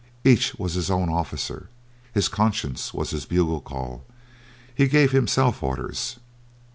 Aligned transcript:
Each 0.23 0.55
was 0.55 0.73
his 0.73 0.89
own 0.89 1.09
officer, 1.11 1.69
his 2.11 2.27
conscience 2.27 2.91
was 2.91 3.11
his 3.11 3.27
bugle 3.27 3.61
call, 3.61 4.03
he 4.73 4.87
gave 4.87 5.11
himself 5.11 5.61
orders. 5.61 6.17